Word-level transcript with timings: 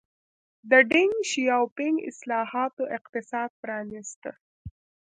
د 0.69 0.71
ډینګ 0.89 1.13
شیاوپینګ 1.31 1.97
اصلاحاتو 2.09 2.83
اقتصاد 2.97 3.49
پرانیسته. 3.61 4.31